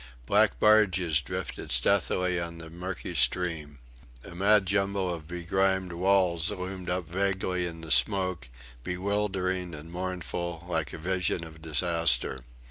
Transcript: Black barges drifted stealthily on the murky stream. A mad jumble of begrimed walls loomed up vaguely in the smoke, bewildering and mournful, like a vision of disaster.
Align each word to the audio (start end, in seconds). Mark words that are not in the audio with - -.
Black 0.25 0.59
barges 0.59 1.21
drifted 1.21 1.71
stealthily 1.71 2.39
on 2.39 2.57
the 2.57 2.71
murky 2.71 3.13
stream. 3.13 3.77
A 4.23 4.33
mad 4.33 4.65
jumble 4.65 5.13
of 5.13 5.27
begrimed 5.27 5.93
walls 5.93 6.49
loomed 6.49 6.89
up 6.89 7.07
vaguely 7.07 7.67
in 7.67 7.81
the 7.81 7.91
smoke, 7.91 8.49
bewildering 8.83 9.75
and 9.75 9.91
mournful, 9.91 10.65
like 10.67 10.91
a 10.91 10.97
vision 10.97 11.43
of 11.43 11.61
disaster. 11.61 12.39